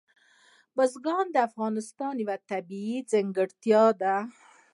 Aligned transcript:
بزګان 0.75 1.25
د 1.31 1.37
افغانستان 1.49 2.13
یوه 2.23 2.35
طبیعي 2.49 2.97
ځانګړتیا 3.11 3.83
ده. 4.01 4.15